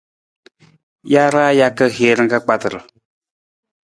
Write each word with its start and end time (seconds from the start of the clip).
Jaraa 1.11 1.51
jaka 1.59 1.89
hiir 1.97 2.19
ka 2.31 2.39
kpatar. 2.43 2.73